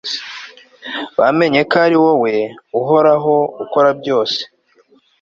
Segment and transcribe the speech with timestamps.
[1.19, 2.33] bamenye ko ari wowe,
[2.79, 4.39] uhoraho, ukora byose